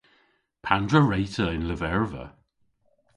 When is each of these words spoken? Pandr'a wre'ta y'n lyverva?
Pandr'a 0.65 1.01
wre'ta 1.07 1.45
y'n 1.53 1.67
lyverva? 1.69 2.25